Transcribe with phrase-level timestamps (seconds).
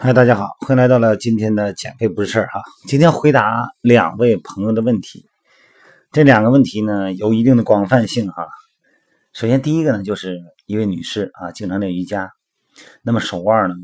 [0.00, 2.62] 嗨，大家好，欢迎来到了今天的减肥不是事儿哈。
[2.86, 5.26] 今天回答两位朋友的问题，
[6.12, 8.46] 这两个问题呢有一定的广泛性哈。
[9.32, 12.30] 首先第一个呢，就是一位女士啊，经常练瑜伽，
[13.02, 13.74] 那么手腕呢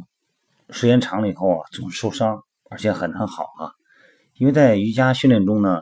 [0.70, 3.72] 时间长了以后啊，总受伤，而且很难好啊。
[4.34, 5.80] 因为在瑜伽训练中呢，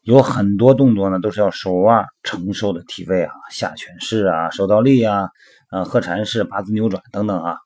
[0.00, 5.28] 有很多动作呢都是要手腕承受的体位啊，下犬式啊，手倒立啊，
[5.70, 7.58] 呃，鹤禅式、八字扭转等等啊。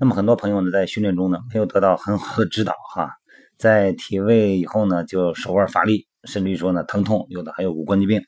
[0.00, 3.10] 那么很多朋友呢，在训练中呢，没有得到很好的指导哈，
[3.56, 8.22] 在体位以后呢，就手腕乏力，甚至于说呢疼痛，有的还有骨关节病。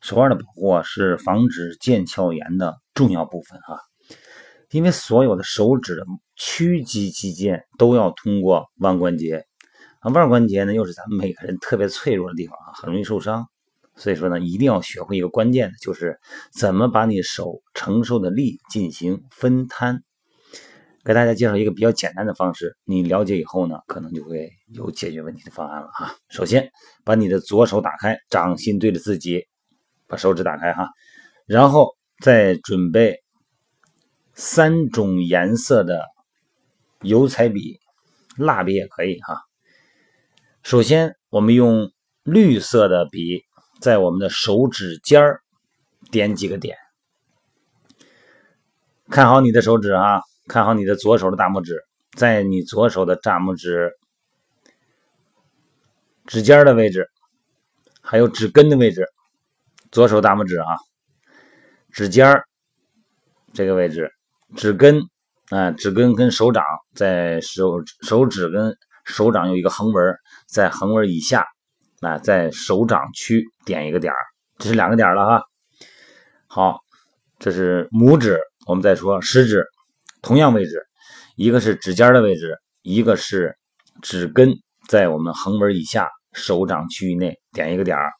[0.00, 3.78] 手腕的保护啊，是防止腱鞘炎的重要部分哈，
[4.72, 6.02] 因为所有的手指
[6.34, 9.44] 屈肌肌腱都要通过腕关节，
[10.00, 13.46] 啊，腕关节呢又是咱们每个人特别脆弱的地方啊，很容易受伤。
[13.94, 16.18] 所以说呢，一定要学会一个关键的，就是
[16.52, 20.02] 怎么把你手承受的力进行分摊。
[21.02, 26.14] 给大家介绍一个比较简单的方式，你了解以后呢，可能就会有解决问题的方案了哈。
[26.28, 26.70] 首先，
[27.04, 29.46] 把你的左手打开，掌心对着自己，
[30.06, 30.90] 把手指打开哈，
[31.46, 33.22] 然后再准备
[34.34, 36.04] 三种颜色的
[37.00, 37.78] 油彩笔、
[38.36, 39.40] 蜡笔也可以哈。
[40.62, 41.90] 首先，我们用
[42.24, 43.42] 绿色的笔
[43.80, 45.40] 在我们的手指尖儿
[46.10, 46.76] 点几个点，
[49.08, 50.20] 看好你的手指啊。
[50.46, 51.82] 看好你的左手的大拇指，
[52.16, 53.92] 在你左手的大拇指
[56.26, 57.08] 指尖的位置，
[58.00, 59.06] 还有指根的位置，
[59.92, 60.76] 左手大拇指啊，
[61.92, 62.42] 指尖
[63.52, 64.10] 这个位置，
[64.56, 65.00] 指根
[65.50, 66.64] 啊，指根跟手掌
[66.94, 71.46] 在手手指跟手掌有一个横纹，在横纹以下
[72.00, 74.12] 啊，在手掌区点一个点
[74.58, 75.42] 这是两个点了哈。
[76.46, 76.80] 好，
[77.38, 79.64] 这是拇指，我们再说食指。
[80.22, 80.86] 同样位置，
[81.36, 83.56] 一个是指尖的位置，一个是
[84.02, 84.54] 指根
[84.88, 88.12] 在我们横纹以下手掌区域内点一个点儿，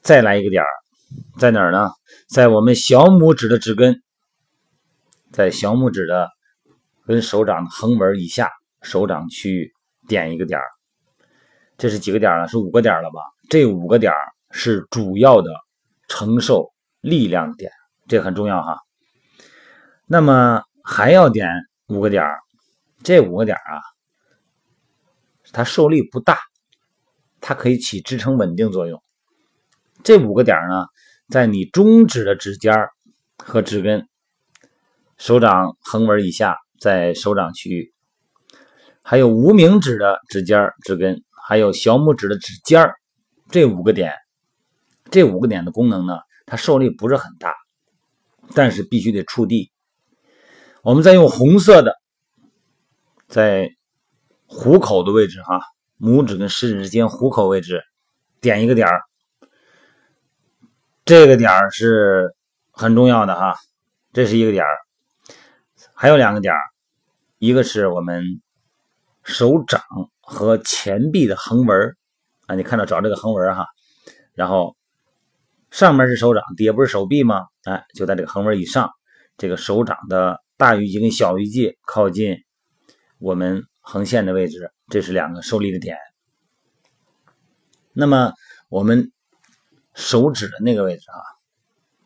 [0.00, 0.68] 再来一个点儿，
[1.38, 1.90] 在哪儿呢？
[2.28, 4.02] 在我们小拇指的指根，
[5.32, 6.28] 在小拇指的
[7.06, 8.50] 跟手掌横纹以下
[8.82, 9.72] 手掌区域
[10.06, 10.66] 点一个点儿，
[11.76, 12.48] 这是几个点儿了？
[12.48, 13.20] 是五个点儿了吧？
[13.48, 14.18] 这五个点儿
[14.52, 15.50] 是主要的
[16.06, 17.72] 承受力量点，
[18.06, 18.76] 这很重要哈。
[20.12, 21.48] 那么还要点
[21.86, 22.24] 五个点，
[23.04, 23.78] 这五个点啊，
[25.52, 26.36] 它受力不大，
[27.40, 29.00] 它可以起支撑稳定作用。
[30.02, 30.86] 这五个点呢，
[31.28, 32.74] 在你中指的指尖
[33.38, 34.08] 和指根，
[35.16, 37.94] 手掌横纹以下，在手掌区域，
[39.02, 42.84] 还有无名指的指尖、指根，还有小拇指的指尖，
[43.48, 44.12] 这五个点，
[45.08, 47.54] 这五个点的功能呢，它受力不是很大，
[48.56, 49.70] 但是必须得触地。
[50.82, 51.94] 我们再用红色的，
[53.28, 53.70] 在
[54.46, 55.60] 虎口的位置哈，
[56.00, 57.82] 拇指跟食指之间虎口位置
[58.40, 59.02] 点一个点儿，
[61.04, 62.34] 这个点儿是
[62.70, 63.56] 很重要的哈，
[64.14, 64.78] 这是一个点儿，
[65.92, 66.60] 还有两个点儿，
[67.36, 68.40] 一个是我们
[69.22, 69.82] 手掌
[70.22, 71.94] 和前臂的横纹
[72.46, 73.66] 啊，你看到找这个横纹哈，
[74.32, 74.74] 然后
[75.70, 77.48] 上面是手掌，底下不是手臂吗？
[77.64, 78.90] 哎，就在这个横纹以上，
[79.36, 80.40] 这个手掌的。
[80.60, 82.36] 大鱼际跟小鱼际靠近
[83.18, 85.96] 我们横线的位置，这是两个受力的点。
[87.94, 88.34] 那么
[88.68, 89.10] 我们
[89.94, 91.16] 手指的那个位置啊，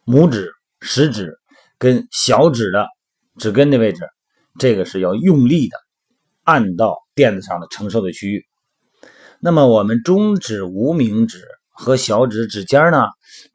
[0.06, 1.37] 拇指、食指
[1.78, 2.87] 跟小指的
[3.38, 4.09] 指根的位置，
[4.56, 5.76] 这个是要用力的
[6.44, 8.47] 按到垫子上的承受的区域。
[9.41, 13.09] 那么我们中指、无名指和小指指尖呢，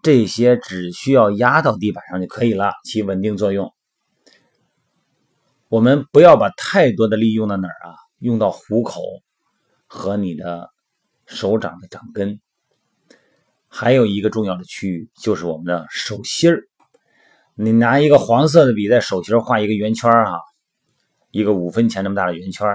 [0.03, 3.73] 这些只需要压到地板上就可以了，起稳定作用。
[5.69, 7.93] 我们不要把太多的力用到哪儿啊？
[8.17, 9.03] 用到虎口
[9.85, 10.71] 和你的
[11.27, 12.41] 手掌的掌根，
[13.67, 16.63] 还有一个重要的区域就是我们的手心儿。
[17.53, 20.41] 你拿一个黄色的笔在手心画一个圆圈哈，
[21.29, 22.67] 一个五分钱那么大的圆圈。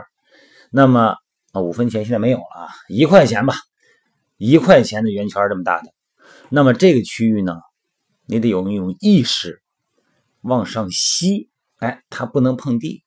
[0.70, 1.16] 那么
[1.50, 3.54] 啊，五分钱现在没有了，一块钱吧，
[4.36, 5.92] 一块钱的圆圈这么大的。
[6.48, 7.60] 那么这个区域呢，
[8.24, 9.60] 你得有一种意识
[10.42, 11.50] 往上吸。
[11.78, 13.02] 哎，它不能碰地。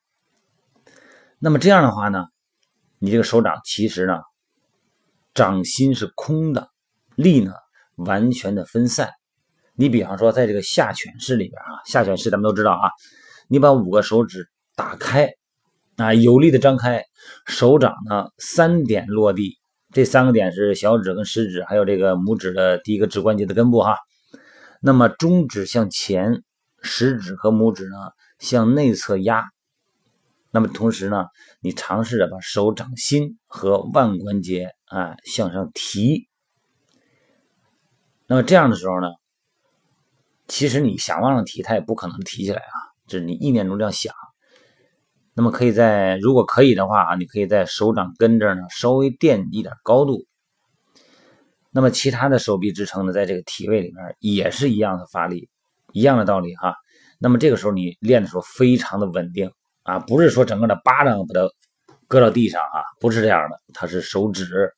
[1.39, 2.25] 那么这样的话呢，
[2.99, 4.19] 你这个手掌其实呢，
[5.33, 6.69] 掌心是空的，
[7.15, 7.53] 力呢
[7.95, 9.11] 完全的分散。
[9.75, 12.89] 你比方说，在这个下犬式里边啊，下犬式咱们都知道啊，
[13.47, 15.29] 你把五个手指打开
[15.95, 17.03] 啊，有力的张开，
[17.45, 19.57] 手掌呢三点落地，
[19.93, 23.95] 这三个点是小指跟食指，还有这个拇指的第一个指关节的根部哈。
[24.81, 26.43] 那么中指向前，
[26.81, 27.97] 食指和拇指呢？
[28.39, 29.49] 向内侧压，
[30.51, 31.25] 那么同时呢，
[31.59, 36.27] 你尝试着把手掌心和腕关节啊向上提。
[38.27, 39.07] 那么这样的时候呢，
[40.47, 42.75] 其实你想往上提，它也不可能提起来啊，
[43.07, 44.13] 这是你意念中这样想。
[45.33, 50.25] 那么可以在如果可以的话啊，你可以在手掌根这儿呢稍微垫一点高度。
[51.69, 55.47] 那么其他的手臂支撑呢，在这个体位里面也是一样的发力，
[55.91, 56.75] 一样的道理哈。
[57.19, 59.51] 那么这个时候你练的时候非常的稳定
[59.83, 61.49] 啊，不是说整个的巴掌把它
[62.07, 64.71] 搁到地上啊，不是这样的，它是手指。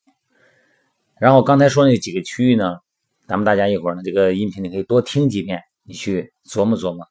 [1.20, 2.78] 然后刚才说那几个区域呢，
[3.28, 7.06] 咱们大家一会儿呢这个音频你可以多听几遍，你去琢磨琢磨，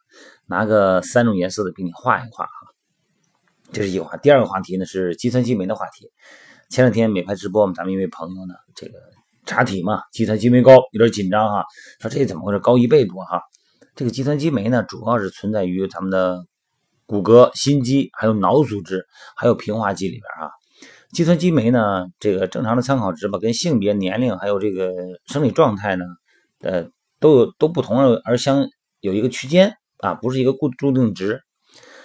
[0.46, 2.58] 拿个三种颜色的给你画一画啊。
[3.70, 6.10] 这是一个话，第二个话题呢是计算机酶的话题。
[6.70, 8.94] 前两天美拍直播，我们咱们一位朋友呢，这个
[9.44, 11.64] 查体嘛，计算机酶高，有点紧张哈，
[12.00, 13.42] 说这怎么回事，高一倍多哈。
[13.98, 16.46] 这个肌酸肌酶呢，主要是存在于咱们的
[17.04, 19.04] 骨骼、心肌，还有脑组织，
[19.34, 20.52] 还有平滑肌里边啊。
[21.10, 24.92] 肌酸肌酶呢，这个正常的参考值吧，跟性别、年龄还有这个
[25.26, 26.04] 生理状态呢，
[26.60, 28.68] 呃，都有都不同而相
[29.00, 31.42] 有一个区间啊，不是一个固注定值。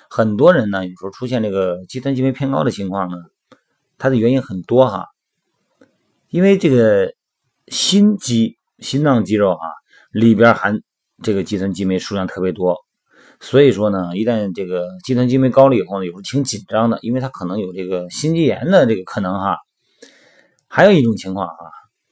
[0.10, 3.18] 很多人呢，有时候出现这个肌酸肌酶偏高的情况呢，
[4.00, 5.06] 它的原因很多哈，
[6.31, 7.13] 因为这个
[7.68, 9.68] 心肌、心脏肌肉啊
[10.12, 10.81] 里边含。
[11.24, 12.78] 这个肌酸肌酶数量特别多，
[13.40, 19.58] 所以说呢，一旦这个肌酸肌酶高了以后呢，有时候挺紧张的，因为它可能有这个心肌炎的这个可能哈。
[20.68, 21.56] 还有一种情况啊，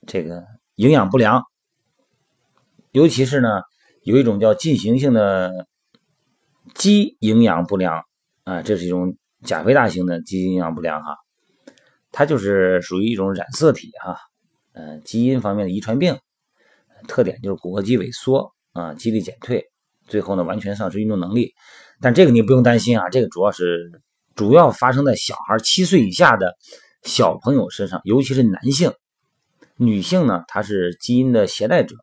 [0.07, 0.43] 这个
[0.75, 1.43] 营养不良，
[2.91, 3.47] 尤其是呢，
[4.03, 5.65] 有一种叫进行性的
[6.75, 8.03] 肌营养不良
[8.43, 11.17] 啊，这是一种钾肥大型的肌营养不良哈，
[12.11, 14.17] 它就是属于一种染色体哈，
[14.73, 16.19] 嗯，基因方面的遗传病，
[17.07, 18.53] 特点就是骨骼肌萎缩。
[18.73, 19.65] 啊，肌力减退，
[20.07, 21.53] 最后呢，完全丧失运动能力。
[21.99, 24.01] 但这个你不用担心啊，这个主要是
[24.35, 26.55] 主要发生在小孩七岁以下的
[27.03, 28.91] 小朋友身上，尤其是男性。
[29.75, 31.95] 女性呢，她是基因的携带者，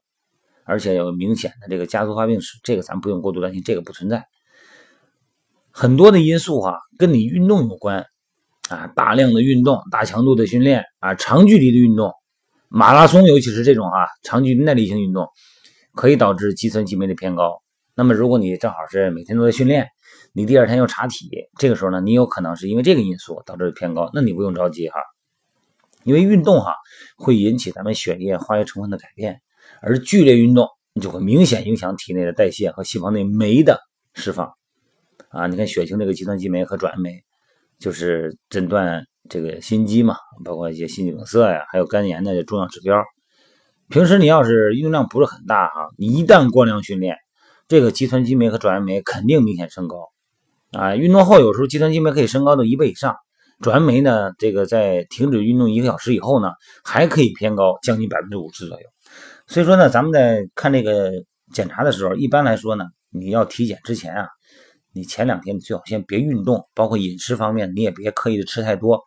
[0.65, 4.27] 而且有明显的这个家族发病史，这个咱不用过度担心，这个不存在。
[5.71, 8.05] 很多的因素哈，跟你运动有关
[8.69, 12.13] 啊，大量的运动、大强度的训练啊，长距离的运动，
[12.69, 15.29] 马拉松，尤其是这种啊，长距耐力性运动。
[15.99, 17.61] 可以导致肌酸激酶的偏高。
[17.97, 19.89] 那么，如果你正好是每天都在训练，
[20.33, 21.29] 你第二天又查体，
[21.59, 24.09] 这个时候呢，你有可能是因为这个因素导致偏高。
[24.15, 25.01] 那你不用着急哈，
[26.05, 26.77] 因为运动哈
[27.17, 29.41] 会引起咱们血液化学成分的改变，
[29.83, 30.69] 而剧烈运动
[31.03, 33.81] 就会明显影响体内的代谢和细胞内酶的
[34.15, 34.53] 释放。
[35.31, 37.25] 啊，你看血清这个肌酸激酶和转氨酶，
[37.81, 40.15] 就是诊断这个心肌嘛，
[40.45, 43.03] 包括一些心肌梗塞呀，还有肝炎的重要指标。
[43.91, 47.17] 平时你要是运动量不是很大哈，你一旦过量训练，
[47.69, 50.11] 这个肌酸激酶和转氨酶肯定明显升高
[50.73, 50.95] 啊。
[50.95, 53.17] 运动后有时候肌酸激酶可以升高到一倍以上，
[53.61, 56.51] 转氨酶呢，这个在停止运动一个小时以后呢，
[56.85, 58.87] 还可以偏高将近百分之五十左右。
[59.47, 61.11] 所以说呢，咱们在看这个
[61.55, 64.29] 检查的时候，一般来说呢，你要体检之前啊，
[64.93, 69.01] 你前两天最好先别运动，包括饮食方面你也别刻意的吃太多，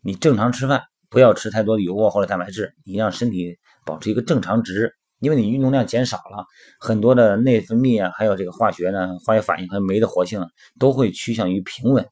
[0.00, 3.58] 你正常吃饭，不要吃太多的油啊或者蛋白质，你让身体。
[3.88, 6.44] 保持一个正常值，因为你运动量减少了，
[6.78, 10.46] 很多的内分泌啊，还有这个化学呢，化学反应和酶的活性
[10.78, 12.06] 都会趋向于平稳。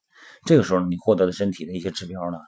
[0.46, 2.38] 这个时候你获得的身体的一些指标呢，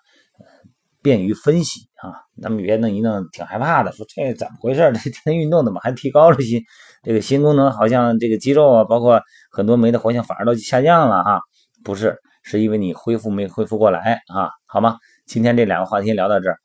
[1.03, 2.25] 便于分析啊。
[2.41, 4.81] 咱们别弄一弄挺害怕的，说这怎么回事？
[4.95, 6.63] 这天运动怎么还提高了心？
[7.03, 9.21] 这个心功能好像这个肌肉啊，包括
[9.53, 11.41] 很多酶的活性反而都下降了哈？
[11.85, 14.49] 不是，是因为你恢复没恢复过来啊？
[14.67, 14.97] 好吗？
[15.27, 16.57] 今天这两个话题聊到这儿。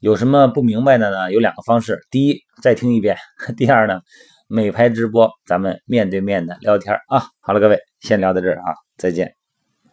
[0.00, 1.30] 有什么不明白的呢？
[1.30, 3.16] 有两个方式：第一，再听一遍；
[3.54, 4.00] 第二呢，
[4.48, 7.26] 美拍直播，咱们面对面的聊天啊。
[7.40, 9.34] 好了，各位，先聊到这儿啊，再见。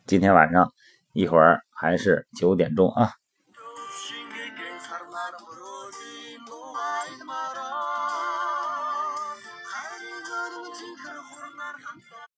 [0.05, 0.71] 今天晚上
[1.11, 3.11] 一会儿还是九点钟啊。